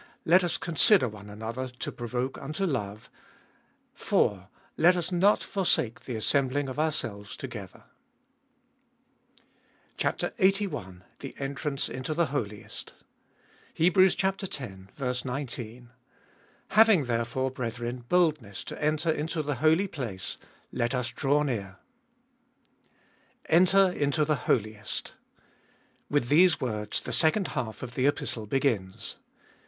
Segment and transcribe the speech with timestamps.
[0.25, 3.07] Let us consider one another to provoke unto love.
[3.93, 4.49] 4.
[4.75, 7.83] Let us not forsake the assembling of ourselves together.
[9.99, 11.03] Tbolfest of 2UI 353 LXXXI.
[11.19, 12.93] THE ENTRANCE INTO THE HOLIEST.
[15.05, 15.89] X.— 19.
[16.69, 20.37] Having therefore, brethren, boldness to enter into the Holy Place;
[20.73, 20.77] J 22.
[20.79, 21.77] Let us draw near.
[23.45, 25.13] Enter into the Holiest.
[26.09, 29.17] With these words the second half of the Epistle begins.